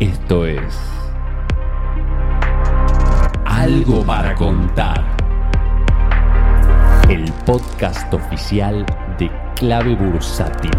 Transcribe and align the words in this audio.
Esto 0.00 0.46
es 0.46 0.78
Algo 3.44 4.04
para 4.06 4.32
contar. 4.36 5.04
El 7.08 7.24
podcast 7.44 8.14
oficial 8.14 8.86
de 9.18 9.28
Clave 9.56 9.96
Bursátil. 9.96 10.70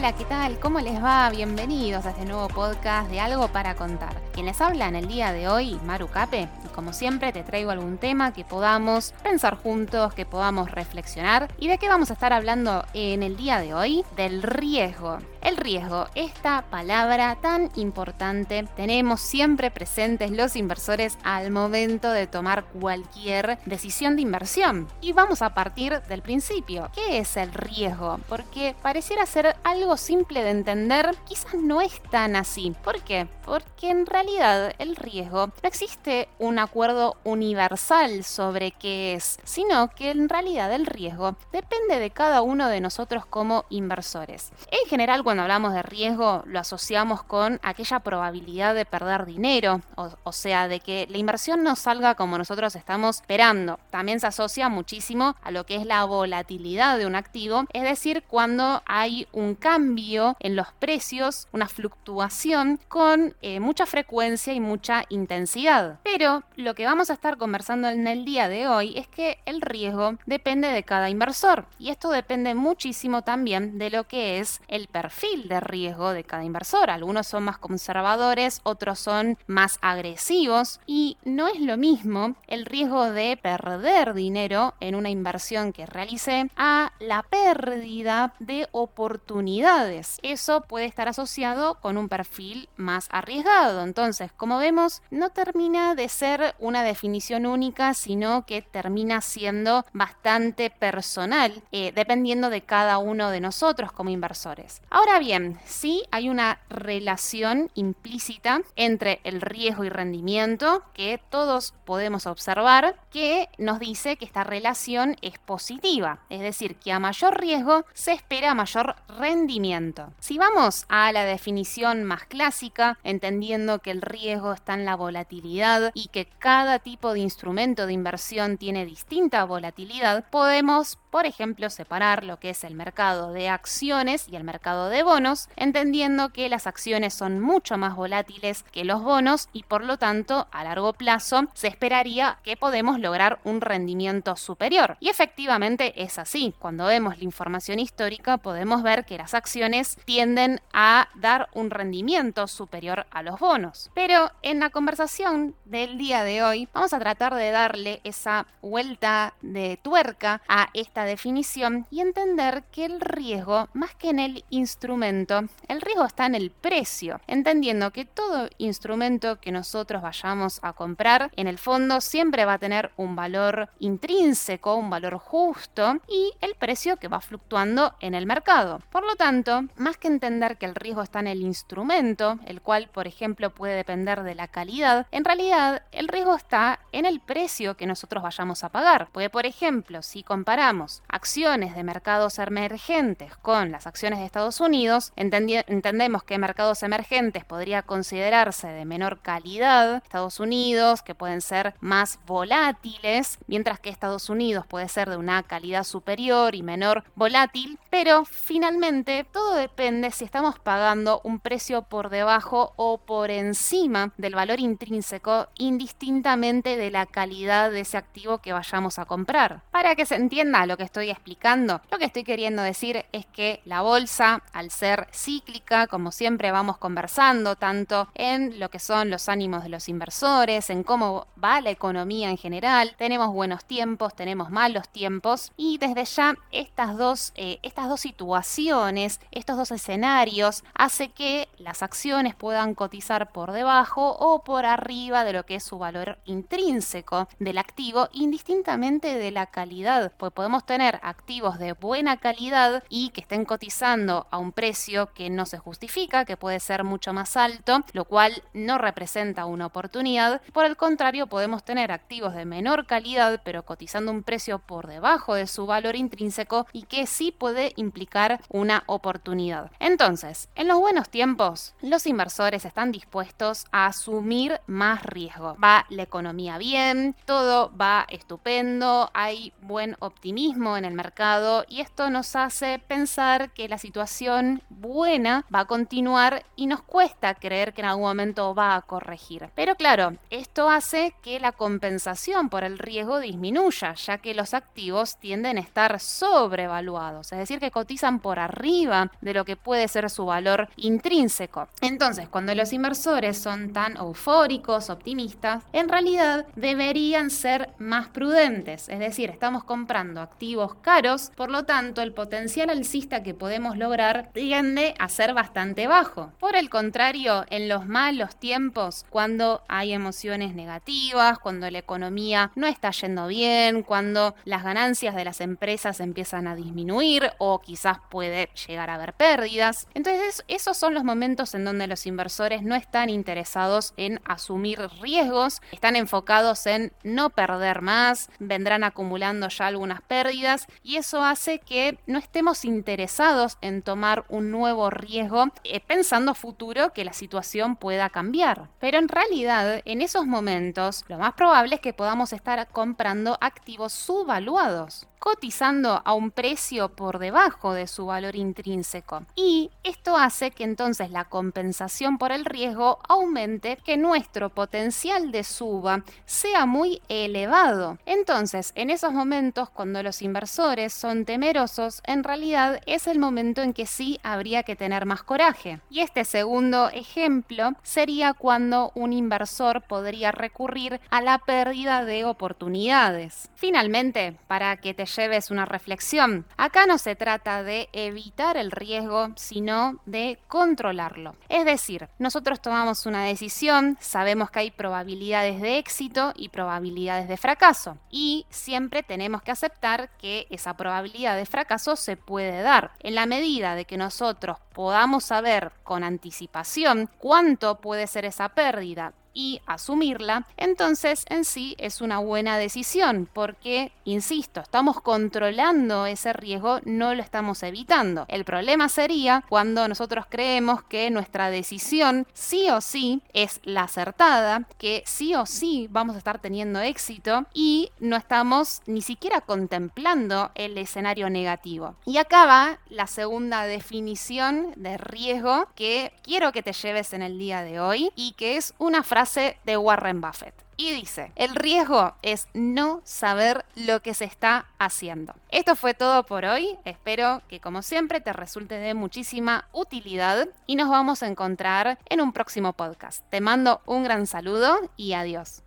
Hola, 0.00 0.14
¿qué 0.14 0.24
tal? 0.24 0.58
¿Cómo 0.58 0.80
les 0.80 1.04
va? 1.04 1.28
Bienvenidos 1.28 2.06
a 2.06 2.12
este 2.12 2.24
nuevo 2.24 2.48
podcast 2.48 3.10
de 3.10 3.20
Algo 3.20 3.48
para 3.48 3.74
Contar. 3.74 4.16
Quien 4.32 4.46
les 4.46 4.58
habla 4.62 4.88
en 4.88 4.96
el 4.96 5.06
día 5.06 5.30
de 5.34 5.46
hoy, 5.46 5.78
Maru 5.84 6.08
Cape, 6.08 6.48
y 6.64 6.68
como 6.68 6.94
siempre 6.94 7.34
te 7.34 7.42
traigo 7.42 7.70
algún 7.70 7.98
tema 7.98 8.32
que 8.32 8.42
podamos 8.42 9.12
pensar 9.22 9.56
juntos, 9.56 10.14
que 10.14 10.24
podamos 10.24 10.70
reflexionar. 10.70 11.52
¿Y 11.58 11.68
de 11.68 11.76
qué 11.76 11.90
vamos 11.90 12.08
a 12.08 12.14
estar 12.14 12.32
hablando 12.32 12.86
en 12.94 13.22
el 13.22 13.36
día 13.36 13.60
de 13.60 13.74
hoy? 13.74 14.02
Del 14.16 14.42
riesgo. 14.42 15.18
El 15.42 15.56
riesgo, 15.56 16.06
esta 16.14 16.62
palabra 16.70 17.36
tan 17.40 17.70
importante, 17.74 18.66
tenemos 18.76 19.20
siempre 19.20 19.70
presentes 19.70 20.30
los 20.30 20.54
inversores 20.54 21.18
al 21.24 21.50
momento 21.50 22.10
de 22.10 22.26
tomar 22.26 22.64
cualquier 22.64 23.58
decisión 23.64 24.16
de 24.16 24.22
inversión. 24.22 24.86
Y 25.00 25.12
vamos 25.12 25.40
a 25.40 25.54
partir 25.54 26.00
del 26.02 26.22
principio. 26.22 26.90
¿Qué 26.94 27.18
es 27.18 27.36
el 27.36 27.52
riesgo? 27.52 28.20
Porque 28.28 28.74
pareciera 28.82 29.24
ser 29.24 29.56
algo 29.64 29.89
simple 29.96 30.42
de 30.42 30.50
entender, 30.50 31.10
quizás 31.26 31.54
no 31.54 31.80
es 31.80 32.02
tan 32.10 32.36
así. 32.36 32.74
¿Por 32.84 33.02
qué? 33.02 33.28
Porque 33.50 33.90
en 33.90 34.06
realidad 34.06 34.74
el 34.78 34.94
riesgo 34.94 35.48
no 35.48 35.68
existe 35.68 36.28
un 36.38 36.60
acuerdo 36.60 37.16
universal 37.24 38.22
sobre 38.22 38.70
qué 38.70 39.14
es, 39.14 39.40
sino 39.42 39.88
que 39.88 40.12
en 40.12 40.28
realidad 40.28 40.72
el 40.72 40.86
riesgo 40.86 41.34
depende 41.50 41.98
de 41.98 42.10
cada 42.10 42.42
uno 42.42 42.68
de 42.68 42.80
nosotros 42.80 43.26
como 43.26 43.64
inversores. 43.68 44.52
En 44.70 44.88
general, 44.88 45.24
cuando 45.24 45.42
hablamos 45.42 45.72
de 45.74 45.82
riesgo, 45.82 46.44
lo 46.46 46.60
asociamos 46.60 47.24
con 47.24 47.58
aquella 47.64 47.98
probabilidad 47.98 48.72
de 48.72 48.84
perder 48.84 49.26
dinero, 49.26 49.80
o, 49.96 50.32
sea, 50.32 50.68
de 50.68 50.78
que 50.78 51.08
la 51.10 51.18
inversión 51.18 51.64
no 51.64 51.74
salga 51.74 52.14
como 52.14 52.38
nosotros 52.38 52.76
estamos 52.76 53.16
esperando. 53.16 53.80
También 53.90 54.20
se 54.20 54.28
asocia 54.28 54.68
muchísimo 54.68 55.34
a 55.42 55.50
lo 55.50 55.66
que 55.66 55.74
es 55.74 55.86
la 55.86 56.04
volatilidad 56.04 56.98
de 56.98 57.06
un 57.06 57.16
activo, 57.16 57.64
es 57.72 57.82
decir, 57.82 58.22
cuando 58.28 58.84
hay 58.86 59.26
un 59.32 59.56
cambio 59.56 60.36
en 60.38 60.54
los 60.54 60.68
precios, 60.78 61.48
una 61.50 61.66
fluctuación 61.66 62.78
con 62.86 63.34
eh, 63.42 63.60
mucha 63.60 63.86
frecuencia 63.86 64.52
y 64.52 64.60
mucha 64.60 65.04
intensidad. 65.08 66.00
Pero 66.02 66.42
lo 66.56 66.74
que 66.74 66.86
vamos 66.86 67.10
a 67.10 67.14
estar 67.14 67.38
conversando 67.38 67.88
en 67.88 68.06
el 68.06 68.24
día 68.24 68.48
de 68.48 68.68
hoy 68.68 68.98
es 68.98 69.08
que 69.08 69.38
el 69.46 69.60
riesgo 69.60 70.18
depende 70.26 70.68
de 70.68 70.82
cada 70.82 71.10
inversor 71.10 71.66
y 71.78 71.90
esto 71.90 72.10
depende 72.10 72.54
muchísimo 72.54 73.22
también 73.22 73.78
de 73.78 73.90
lo 73.90 74.04
que 74.04 74.38
es 74.38 74.60
el 74.68 74.88
perfil 74.88 75.48
de 75.48 75.60
riesgo 75.60 76.12
de 76.12 76.24
cada 76.24 76.44
inversor. 76.44 76.90
Algunos 76.90 77.26
son 77.26 77.44
más 77.44 77.58
conservadores, 77.58 78.60
otros 78.64 78.98
son 78.98 79.38
más 79.46 79.78
agresivos 79.80 80.80
y 80.86 81.16
no 81.24 81.48
es 81.48 81.60
lo 81.60 81.76
mismo 81.76 82.34
el 82.46 82.66
riesgo 82.66 83.10
de 83.10 83.38
perder 83.40 84.14
dinero 84.14 84.74
en 84.80 84.94
una 84.94 85.10
inversión 85.10 85.72
que 85.72 85.86
realice 85.86 86.50
a 86.56 86.92
la 86.98 87.22
pérdida 87.22 88.34
de 88.38 88.68
oportunidades. 88.72 90.18
Eso 90.22 90.62
puede 90.62 90.86
estar 90.86 91.08
asociado 91.08 91.76
con 91.80 91.96
un 91.96 92.08
perfil 92.08 92.68
más 92.76 93.08
arriesgado. 93.10 93.29
Entonces, 93.30 94.32
como 94.32 94.58
vemos, 94.58 95.02
no 95.10 95.30
termina 95.30 95.94
de 95.94 96.08
ser 96.08 96.54
una 96.58 96.82
definición 96.82 97.46
única, 97.46 97.94
sino 97.94 98.46
que 98.46 98.62
termina 98.62 99.20
siendo 99.20 99.84
bastante 99.92 100.70
personal, 100.70 101.62
eh, 101.72 101.92
dependiendo 101.94 102.48
de 102.48 102.62
cada 102.62 102.98
uno 102.98 103.30
de 103.30 103.40
nosotros 103.40 103.92
como 103.92 104.10
inversores. 104.10 104.82
Ahora 104.88 105.10
Ahora 105.10 105.18
bien, 105.18 105.58
sí 105.64 106.04
hay 106.12 106.28
una 106.28 106.60
relación 106.68 107.68
implícita 107.74 108.60
entre 108.76 109.18
el 109.24 109.40
riesgo 109.40 109.82
y 109.82 109.88
rendimiento 109.88 110.84
que 110.94 111.20
todos 111.30 111.74
podemos 111.84 112.28
observar 112.28 112.94
que 113.10 113.48
nos 113.58 113.80
dice 113.80 114.16
que 114.16 114.24
esta 114.24 114.44
relación 114.44 115.16
es 115.20 115.40
positiva, 115.40 116.20
es 116.28 116.42
decir, 116.42 116.76
que 116.76 116.92
a 116.92 117.00
mayor 117.00 117.40
riesgo 117.40 117.84
se 117.92 118.12
espera 118.12 118.54
mayor 118.54 118.94
rendimiento. 119.08 120.12
Si 120.20 120.38
vamos 120.38 120.84
a 120.88 121.10
la 121.10 121.24
definición 121.24 122.04
más 122.04 122.26
clásica, 122.26 122.96
entendiendo 123.10 123.80
que 123.80 123.90
el 123.90 124.02
riesgo 124.02 124.52
está 124.52 124.74
en 124.74 124.84
la 124.84 124.96
volatilidad 124.96 125.90
y 125.94 126.08
que 126.08 126.26
cada 126.38 126.78
tipo 126.78 127.12
de 127.12 127.20
instrumento 127.20 127.86
de 127.86 127.92
inversión 127.92 128.56
tiene 128.56 128.86
distinta 128.86 129.44
volatilidad, 129.44 130.24
podemos, 130.30 130.98
por 131.10 131.26
ejemplo, 131.26 131.70
separar 131.70 132.24
lo 132.24 132.38
que 132.38 132.50
es 132.50 132.64
el 132.64 132.74
mercado 132.74 133.32
de 133.32 133.48
acciones 133.48 134.26
y 134.28 134.36
el 134.36 134.44
mercado 134.44 134.88
de 134.88 135.02
bonos, 135.02 135.48
entendiendo 135.56 136.30
que 136.30 136.48
las 136.48 136.66
acciones 136.66 137.14
son 137.14 137.40
mucho 137.40 137.76
más 137.76 137.96
volátiles 137.96 138.64
que 138.72 138.84
los 138.84 139.02
bonos 139.02 139.48
y 139.52 139.64
por 139.64 139.84
lo 139.84 139.96
tanto 139.98 140.48
a 140.50 140.64
largo 140.64 140.92
plazo 140.92 141.42
se 141.54 141.68
esperaría 141.68 142.38
que 142.42 142.56
podemos 142.56 142.98
lograr 142.98 143.40
un 143.44 143.60
rendimiento 143.60 144.36
superior. 144.36 144.96
Y 145.00 145.08
efectivamente 145.08 146.02
es 146.02 146.18
así. 146.18 146.54
Cuando 146.58 146.86
vemos 146.86 147.18
la 147.18 147.24
información 147.24 147.78
histórica 147.78 148.38
podemos 148.38 148.82
ver 148.82 149.04
que 149.04 149.18
las 149.18 149.34
acciones 149.34 149.98
tienden 150.04 150.60
a 150.72 151.08
dar 151.14 151.48
un 151.52 151.70
rendimiento 151.70 152.46
superior 152.46 152.99
a 153.10 153.22
los 153.22 153.38
bonos. 153.38 153.90
Pero 153.94 154.30
en 154.42 154.60
la 154.60 154.70
conversación 154.70 155.54
del 155.64 155.98
día 155.98 156.24
de 156.24 156.42
hoy 156.42 156.68
vamos 156.72 156.92
a 156.92 156.98
tratar 156.98 157.34
de 157.34 157.50
darle 157.50 158.00
esa 158.04 158.46
vuelta 158.62 159.34
de 159.40 159.78
tuerca 159.82 160.42
a 160.48 160.68
esta 160.74 161.04
definición 161.04 161.86
y 161.90 162.00
entender 162.00 162.64
que 162.72 162.84
el 162.84 163.00
riesgo, 163.00 163.68
más 163.72 163.94
que 163.94 164.10
en 164.10 164.18
el 164.18 164.44
instrumento, 164.50 165.42
el 165.68 165.80
riesgo 165.80 166.04
está 166.04 166.26
en 166.26 166.34
el 166.34 166.50
precio, 166.50 167.20
entendiendo 167.26 167.90
que 167.90 168.04
todo 168.04 168.48
instrumento 168.58 169.40
que 169.40 169.52
nosotros 169.52 170.02
vayamos 170.02 170.60
a 170.62 170.72
comprar, 170.72 171.30
en 171.36 171.46
el 171.46 171.58
fondo 171.58 172.00
siempre 172.00 172.44
va 172.44 172.54
a 172.54 172.58
tener 172.58 172.90
un 172.96 173.16
valor 173.16 173.70
intrínseco, 173.78 174.74
un 174.74 174.90
valor 174.90 175.18
justo 175.18 175.96
y 176.08 176.32
el 176.40 176.54
precio 176.54 176.96
que 176.96 177.08
va 177.08 177.20
fluctuando 177.20 177.94
en 178.00 178.14
el 178.14 178.26
mercado. 178.26 178.80
Por 178.90 179.04
lo 179.04 179.16
tanto, 179.16 179.62
más 179.76 179.96
que 179.96 180.08
entender 180.08 180.58
que 180.58 180.66
el 180.66 180.74
riesgo 180.74 181.02
está 181.02 181.20
en 181.20 181.28
el 181.28 181.42
instrumento, 181.42 182.38
el 182.46 182.60
cual 182.60 182.88
por 182.90 183.06
ejemplo 183.06 183.50
puede 183.50 183.74
depender 183.74 184.22
de 184.22 184.34
la 184.34 184.48
calidad, 184.48 185.06
en 185.10 185.24
realidad 185.24 185.82
el 185.92 186.08
riesgo 186.08 186.34
está 186.34 186.80
en 186.92 187.06
el 187.06 187.20
precio 187.20 187.76
que 187.76 187.86
nosotros 187.86 188.22
vayamos 188.22 188.64
a 188.64 188.68
pagar. 188.68 189.08
Porque 189.12 189.30
por 189.30 189.46
ejemplo, 189.46 190.02
si 190.02 190.22
comparamos 190.22 191.02
acciones 191.08 191.74
de 191.74 191.84
mercados 191.84 192.38
emergentes 192.38 193.36
con 193.36 193.72
las 193.72 193.86
acciones 193.86 194.18
de 194.18 194.26
Estados 194.26 194.60
Unidos, 194.60 195.12
entendemos 195.16 196.22
que 196.22 196.38
mercados 196.38 196.82
emergentes 196.82 197.44
podría 197.44 197.82
considerarse 197.82 198.68
de 198.68 198.84
menor 198.84 199.20
calidad, 199.20 199.96
Estados 199.96 200.40
Unidos, 200.40 201.02
que 201.02 201.14
pueden 201.14 201.40
ser 201.40 201.74
más 201.80 202.18
volátiles, 202.26 203.38
mientras 203.46 203.80
que 203.80 203.90
Estados 203.90 204.28
Unidos 204.28 204.66
puede 204.66 204.88
ser 204.88 205.10
de 205.10 205.16
una 205.16 205.42
calidad 205.42 205.84
superior 205.84 206.54
y 206.54 206.62
menor 206.62 207.04
volátil, 207.14 207.78
pero 207.90 208.24
finalmente 208.24 209.24
todo 209.24 209.54
depende 209.54 210.10
si 210.10 210.24
estamos 210.24 210.58
pagando 210.58 211.20
un 211.24 211.40
precio 211.40 211.82
por 211.82 212.10
debajo 212.10 212.72
o 212.82 212.96
por 212.96 213.30
encima 213.30 214.10
del 214.16 214.34
valor 214.34 214.58
intrínseco, 214.58 215.48
indistintamente 215.58 216.78
de 216.78 216.90
la 216.90 217.04
calidad 217.04 217.70
de 217.70 217.80
ese 217.80 217.98
activo 217.98 218.38
que 218.38 218.54
vayamos 218.54 218.98
a 218.98 219.04
comprar. 219.04 219.60
Para 219.70 219.94
que 219.94 220.06
se 220.06 220.14
entienda 220.14 220.64
lo 220.64 220.78
que 220.78 220.84
estoy 220.84 221.10
explicando, 221.10 221.82
lo 221.90 221.98
que 221.98 222.06
estoy 222.06 222.24
queriendo 222.24 222.62
decir 222.62 223.04
es 223.12 223.26
que 223.26 223.60
la 223.66 223.82
bolsa, 223.82 224.42
al 224.54 224.70
ser 224.70 225.08
cíclica, 225.12 225.88
como 225.88 226.10
siempre 226.10 226.52
vamos 226.52 226.78
conversando, 226.78 227.54
tanto 227.54 228.08
en 228.14 228.58
lo 228.58 228.70
que 228.70 228.78
son 228.78 229.10
los 229.10 229.28
ánimos 229.28 229.62
de 229.62 229.68
los 229.68 229.90
inversores, 229.90 230.70
en 230.70 230.82
cómo 230.82 231.26
va 231.42 231.60
la 231.60 231.68
economía 231.68 232.30
en 232.30 232.38
general. 232.38 232.94
Tenemos 232.96 233.28
buenos 233.28 233.66
tiempos, 233.66 234.14
tenemos 234.14 234.48
malos 234.48 234.88
tiempos 234.88 235.52
y 235.54 235.76
desde 235.76 236.06
ya 236.06 236.34
estas 236.50 236.96
dos, 236.96 237.32
eh, 237.34 237.58
estas 237.62 237.90
dos 237.90 238.00
situaciones, 238.00 239.20
estos 239.32 239.58
dos 239.58 239.70
escenarios, 239.70 240.64
hace 240.72 241.10
que 241.10 241.46
las 241.58 241.82
acciones 241.82 242.34
puedan 242.34 242.69
cotizar 242.74 243.32
por 243.32 243.52
debajo 243.52 244.16
o 244.18 244.42
por 244.44 244.66
arriba 244.66 245.24
de 245.24 245.32
lo 245.32 245.44
que 245.46 245.56
es 245.56 245.64
su 245.64 245.78
valor 245.78 246.18
intrínseco 246.24 247.28
del 247.38 247.58
activo, 247.58 248.08
indistintamente 248.12 249.16
de 249.16 249.30
la 249.30 249.46
calidad, 249.46 250.12
pues 250.16 250.32
podemos 250.32 250.64
tener 250.64 251.00
activos 251.02 251.58
de 251.58 251.72
buena 251.72 252.16
calidad 252.16 252.82
y 252.88 253.10
que 253.10 253.22
estén 253.22 253.44
cotizando 253.44 254.26
a 254.30 254.38
un 254.38 254.52
precio 254.52 255.12
que 255.12 255.30
no 255.30 255.46
se 255.46 255.58
justifica, 255.58 256.24
que 256.24 256.36
puede 256.36 256.60
ser 256.60 256.84
mucho 256.84 257.12
más 257.12 257.36
alto, 257.36 257.82
lo 257.92 258.04
cual 258.04 258.42
no 258.52 258.78
representa 258.78 259.44
una 259.44 259.66
oportunidad. 259.66 260.40
Por 260.52 260.64
el 260.64 260.76
contrario, 260.76 261.26
podemos 261.26 261.64
tener 261.64 261.92
activos 261.92 262.34
de 262.34 262.44
menor 262.44 262.86
calidad, 262.86 263.40
pero 263.44 263.64
cotizando 263.64 264.10
un 264.12 264.22
precio 264.22 264.58
por 264.58 264.86
debajo 264.86 265.34
de 265.34 265.46
su 265.46 265.66
valor 265.66 265.96
intrínseco 265.96 266.66
y 266.72 266.82
que 266.84 267.06
sí 267.06 267.32
puede 267.32 267.72
implicar 267.76 268.40
una 268.48 268.84
oportunidad. 268.86 269.70
Entonces, 269.78 270.48
en 270.54 270.68
los 270.68 270.78
buenos 270.78 271.08
tiempos, 271.08 271.74
los 271.80 272.06
inversores 272.06 272.59
están 272.64 272.92
dispuestos 272.92 273.66
a 273.72 273.86
asumir 273.86 274.60
más 274.66 275.02
riesgo. 275.04 275.56
Va 275.62 275.86
la 275.88 276.02
economía 276.02 276.58
bien, 276.58 277.14
todo 277.24 277.72
va 277.76 278.06
estupendo, 278.08 279.10
hay 279.14 279.52
buen 279.62 279.96
optimismo 280.00 280.76
en 280.76 280.84
el 280.84 280.94
mercado 280.94 281.64
y 281.68 281.80
esto 281.80 282.10
nos 282.10 282.36
hace 282.36 282.78
pensar 282.78 283.50
que 283.50 283.68
la 283.68 283.78
situación 283.78 284.62
buena 284.68 285.44
va 285.54 285.60
a 285.60 285.64
continuar 285.66 286.44
y 286.56 286.66
nos 286.66 286.82
cuesta 286.82 287.34
creer 287.34 287.72
que 287.72 287.82
en 287.82 287.88
algún 287.88 288.04
momento 288.04 288.54
va 288.54 288.76
a 288.76 288.82
corregir. 288.82 289.48
Pero 289.54 289.74
claro, 289.74 290.14
esto 290.30 290.68
hace 290.68 291.14
que 291.22 291.40
la 291.40 291.52
compensación 291.52 292.48
por 292.48 292.64
el 292.64 292.78
riesgo 292.78 293.20
disminuya, 293.20 293.94
ya 293.94 294.18
que 294.18 294.34
los 294.34 294.54
activos 294.54 295.18
tienden 295.18 295.58
a 295.58 295.60
estar 295.60 296.00
sobrevaluados, 296.00 297.32
es 297.32 297.38
decir, 297.38 297.60
que 297.60 297.70
cotizan 297.70 298.20
por 298.20 298.38
arriba 298.38 299.10
de 299.20 299.34
lo 299.34 299.44
que 299.44 299.56
puede 299.56 299.88
ser 299.88 300.08
su 300.10 300.26
valor 300.26 300.68
intrínseco. 300.76 301.68
Entonces, 301.80 302.28
cuando 302.28 302.49
los 302.54 302.72
inversores 302.72 303.38
son 303.38 303.72
tan 303.72 303.96
eufóricos, 303.96 304.90
optimistas, 304.90 305.64
en 305.72 305.88
realidad 305.88 306.46
deberían 306.56 307.30
ser 307.30 307.70
más 307.78 308.08
prudentes, 308.08 308.88
es 308.88 308.98
decir, 308.98 309.30
estamos 309.30 309.64
comprando 309.64 310.20
activos 310.20 310.74
caros, 310.76 311.30
por 311.36 311.50
lo 311.50 311.64
tanto 311.64 312.02
el 312.02 312.12
potencial 312.12 312.70
alcista 312.70 313.22
que 313.22 313.34
podemos 313.34 313.76
lograr 313.76 314.30
tiende 314.32 314.94
a 314.98 315.08
ser 315.08 315.34
bastante 315.34 315.86
bajo. 315.86 316.32
Por 316.38 316.56
el 316.56 316.70
contrario, 316.70 317.44
en 317.50 317.68
los 317.68 317.86
malos 317.86 318.36
tiempos, 318.36 319.04
cuando 319.10 319.62
hay 319.68 319.92
emociones 319.92 320.54
negativas, 320.54 321.38
cuando 321.38 321.70
la 321.70 321.78
economía 321.78 322.50
no 322.54 322.66
está 322.66 322.90
yendo 322.90 323.26
bien, 323.26 323.82
cuando 323.82 324.34
las 324.44 324.64
ganancias 324.64 325.14
de 325.14 325.24
las 325.24 325.40
empresas 325.40 326.00
empiezan 326.00 326.46
a 326.46 326.56
disminuir 326.56 327.30
o 327.38 327.60
quizás 327.60 327.98
puede 328.10 328.48
llegar 328.66 328.90
a 328.90 328.94
haber 328.94 329.14
pérdidas, 329.14 329.88
entonces 329.94 330.44
esos 330.48 330.76
son 330.76 330.94
los 330.94 331.04
momentos 331.04 331.54
en 331.54 331.64
donde 331.64 331.86
los 331.86 332.06
inversores 332.06 332.39
no 332.40 332.74
están 332.74 333.10
interesados 333.10 333.92
en 333.98 334.20
asumir 334.24 334.80
riesgos, 335.02 335.60
están 335.72 335.94
enfocados 335.94 336.66
en 336.66 336.92
no 337.02 337.28
perder 337.28 337.82
más, 337.82 338.30
vendrán 338.38 338.82
acumulando 338.82 339.48
ya 339.48 339.66
algunas 339.66 340.00
pérdidas 340.00 340.66
y 340.82 340.96
eso 340.96 341.22
hace 341.22 341.58
que 341.58 341.98
no 342.06 342.18
estemos 342.18 342.64
interesados 342.64 343.58
en 343.60 343.82
tomar 343.82 344.24
un 344.28 344.50
nuevo 344.50 344.88
riesgo 344.88 345.48
eh, 345.64 345.80
pensando 345.80 346.34
futuro 346.34 346.94
que 346.94 347.04
la 347.04 347.12
situación 347.12 347.76
pueda 347.76 348.08
cambiar. 348.08 348.70
Pero 348.78 348.98
en 348.98 349.08
realidad, 349.08 349.82
en 349.84 350.00
esos 350.00 350.26
momentos, 350.26 351.04
lo 351.08 351.18
más 351.18 351.34
probable 351.34 351.74
es 351.74 351.80
que 351.82 351.92
podamos 351.92 352.32
estar 352.32 352.68
comprando 352.68 353.36
activos 353.40 353.92
subvaluados 353.92 355.06
cotizando 355.20 356.00
a 356.04 356.14
un 356.14 356.30
precio 356.30 356.88
por 356.88 357.18
debajo 357.18 357.74
de 357.74 357.86
su 357.86 358.06
valor 358.06 358.34
intrínseco. 358.34 359.26
Y 359.36 359.70
esto 359.84 360.16
hace 360.16 360.50
que 360.50 360.64
entonces 360.64 361.10
la 361.10 361.26
compensación 361.26 362.18
por 362.20 362.32
el 362.32 362.44
riesgo 362.44 362.98
aumente, 363.08 363.78
que 363.82 363.96
nuestro 363.96 364.50
potencial 364.50 365.32
de 365.32 365.42
suba 365.42 366.04
sea 366.26 366.66
muy 366.66 367.00
elevado. 367.08 367.96
Entonces, 368.04 368.72
en 368.74 368.90
esos 368.90 369.14
momentos, 369.14 369.70
cuando 369.70 370.02
los 370.02 370.20
inversores 370.20 370.92
son 370.92 371.24
temerosos, 371.24 372.02
en 372.04 372.22
realidad 372.22 372.82
es 372.84 373.06
el 373.06 373.18
momento 373.18 373.62
en 373.62 373.72
que 373.72 373.86
sí 373.86 374.20
habría 374.22 374.64
que 374.64 374.76
tener 374.76 375.06
más 375.06 375.22
coraje. 375.22 375.80
Y 375.88 376.00
este 376.00 376.26
segundo 376.26 376.90
ejemplo 376.90 377.72
sería 377.82 378.34
cuando 378.34 378.92
un 378.94 379.14
inversor 379.14 379.80
podría 379.80 380.30
recurrir 380.30 381.00
a 381.08 381.22
la 381.22 381.38
pérdida 381.38 382.04
de 382.04 382.26
oportunidades. 382.26 383.48
Finalmente, 383.54 384.36
para 384.46 384.76
que 384.76 384.92
te 384.92 385.06
lleves 385.06 385.50
una 385.50 385.64
reflexión. 385.64 386.44
Acá 386.58 386.84
no 386.84 386.98
se 386.98 387.16
trata 387.16 387.62
de 387.62 387.88
evitar 387.94 388.58
el 388.58 388.72
riesgo, 388.72 389.30
sino 389.36 390.00
de 390.04 390.38
controlarlo. 390.48 391.34
Es 391.48 391.64
decir, 391.64 392.09
nosotros 392.20 392.60
tomamos 392.60 393.06
una 393.06 393.24
decisión, 393.24 393.96
sabemos 393.98 394.50
que 394.50 394.60
hay 394.60 394.70
probabilidades 394.70 395.60
de 395.60 395.78
éxito 395.78 396.34
y 396.36 396.50
probabilidades 396.50 397.28
de 397.28 397.38
fracaso. 397.38 397.96
Y 398.10 398.46
siempre 398.50 399.02
tenemos 399.02 399.40
que 399.42 399.52
aceptar 399.52 400.10
que 400.18 400.46
esa 400.50 400.74
probabilidad 400.74 401.36
de 401.36 401.46
fracaso 401.46 401.96
se 401.96 402.18
puede 402.18 402.60
dar. 402.60 402.92
En 403.00 403.14
la 403.14 403.24
medida 403.24 403.74
de 403.74 403.86
que 403.86 403.96
nosotros 403.96 404.58
podamos 404.74 405.24
saber 405.24 405.72
con 405.82 406.04
anticipación 406.04 407.08
cuánto 407.18 407.80
puede 407.80 408.06
ser 408.06 408.26
esa 408.26 408.50
pérdida 408.50 409.14
y 409.34 409.60
asumirla, 409.66 410.46
entonces 410.56 411.24
en 411.28 411.44
sí 411.44 411.74
es 411.78 412.00
una 412.00 412.18
buena 412.18 412.58
decisión 412.58 413.28
porque, 413.32 413.92
insisto, 414.04 414.60
estamos 414.60 415.00
controlando 415.00 416.06
ese 416.06 416.32
riesgo, 416.32 416.80
no 416.84 417.14
lo 417.14 417.22
estamos 417.22 417.62
evitando. 417.62 418.24
El 418.28 418.44
problema 418.44 418.88
sería 418.88 419.44
cuando 419.48 419.86
nosotros 419.88 420.26
creemos 420.28 420.82
que 420.84 421.10
nuestra 421.10 421.50
decisión 421.50 422.26
sí 422.32 422.68
o 422.70 422.80
sí 422.80 423.22
es 423.32 423.60
la 423.64 423.82
acertada, 423.82 424.66
que 424.78 425.02
sí 425.06 425.34
o 425.34 425.46
sí 425.46 425.88
vamos 425.90 426.14
a 426.14 426.18
estar 426.18 426.38
teniendo 426.38 426.80
éxito 426.80 427.46
y 427.54 427.90
no 428.00 428.16
estamos 428.16 428.82
ni 428.86 429.02
siquiera 429.02 429.40
contemplando 429.40 430.50
el 430.54 430.76
escenario 430.78 431.30
negativo. 431.30 431.96
Y 432.06 432.18
acá 432.18 432.46
va 432.46 432.78
la 432.88 433.06
segunda 433.06 433.64
definición 433.64 434.72
de 434.76 434.98
riesgo 434.98 435.68
que 435.74 436.12
quiero 436.22 436.52
que 436.52 436.62
te 436.62 436.72
lleves 436.72 437.12
en 437.12 437.22
el 437.22 437.38
día 437.38 437.62
de 437.62 437.80
hoy 437.80 438.10
y 438.16 438.32
que 438.32 438.56
es 438.56 438.74
una 438.78 439.02
de 439.20 439.76
Warren 439.76 440.22
Buffett. 440.22 440.54
Y 440.78 440.92
dice, 440.92 441.30
el 441.36 441.54
riesgo 441.54 442.14
es 442.22 442.48
no 442.54 443.02
saber 443.04 443.66
lo 443.74 444.00
que 444.00 444.14
se 444.14 444.24
está 444.24 444.64
haciendo. 444.78 445.34
Esto 445.50 445.76
fue 445.76 445.92
todo 445.92 446.24
por 446.24 446.46
hoy. 446.46 446.78
Espero 446.86 447.42
que 447.48 447.60
como 447.60 447.82
siempre 447.82 448.22
te 448.22 448.32
resulte 448.32 448.76
de 448.76 448.94
muchísima 448.94 449.68
utilidad 449.72 450.48
y 450.66 450.76
nos 450.76 450.88
vamos 450.88 451.22
a 451.22 451.26
encontrar 451.26 451.98
en 452.08 452.22
un 452.22 452.32
próximo 452.32 452.72
podcast. 452.72 453.22
Te 453.28 453.42
mando 453.42 453.82
un 453.84 454.04
gran 454.04 454.26
saludo 454.26 454.78
y 454.96 455.12
adiós. 455.12 455.62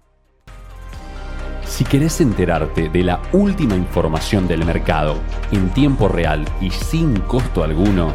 Si 1.67 1.83
querés 1.83 2.19
enterarte 2.19 2.89
de 2.89 3.03
la 3.03 3.21
última 3.33 3.75
información 3.75 4.47
del 4.47 4.65
mercado 4.65 5.17
en 5.51 5.71
tiempo 5.75 6.07
real 6.07 6.43
y 6.59 6.71
sin 6.71 7.19
costo 7.21 7.63
alguno, 7.63 8.13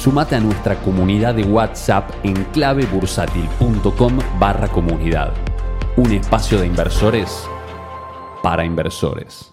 Sumate 0.00 0.34
a 0.34 0.40
nuestra 0.40 0.80
comunidad 0.80 1.34
de 1.34 1.44
WhatsApp 1.44 2.10
en 2.22 2.32
clavebursátil.com 2.54 4.18
barra 4.38 4.66
comunidad. 4.66 5.34
Un 5.98 6.10
espacio 6.12 6.58
de 6.58 6.68
inversores 6.68 7.46
para 8.42 8.64
inversores. 8.64 9.49